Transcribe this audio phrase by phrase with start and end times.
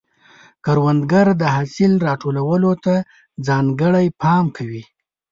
[0.65, 2.95] کروندګر د حاصل راټولولو ته
[3.47, 4.83] ځانګړی پام کوي